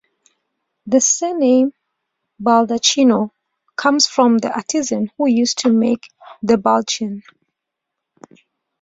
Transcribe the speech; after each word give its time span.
The 0.87 0.99
surname 0.99 1.75
Baldacchino 2.41 3.29
comes 3.75 4.07
from 4.07 4.39
the 4.39 4.51
artisans 4.51 5.11
who 5.15 5.27
used 5.27 5.59
to 5.59 5.69
make 5.71 6.07
the 6.41 6.57
Baldachin. 6.57 7.21